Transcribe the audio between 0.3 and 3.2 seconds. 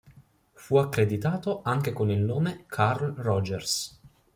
Fu accreditato anche con il nome Carl